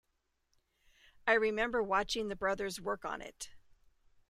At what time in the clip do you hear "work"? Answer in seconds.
2.81-3.05